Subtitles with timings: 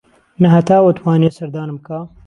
[0.41, 1.99] نە هەتاو ئەتوانێ سەردانم بکا